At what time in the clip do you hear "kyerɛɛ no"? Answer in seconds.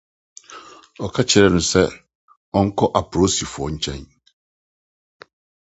1.29-1.61